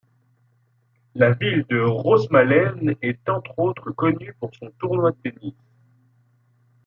[1.13, 5.53] La ville de Rosmalen est entre autres connue pour son tournoi de tennis.